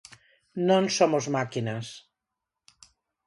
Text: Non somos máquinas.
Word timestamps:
Non 0.67 0.83
somos 0.97 1.25
máquinas. 1.35 1.87